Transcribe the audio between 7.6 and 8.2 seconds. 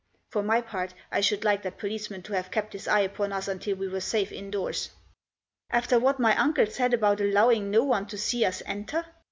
no one to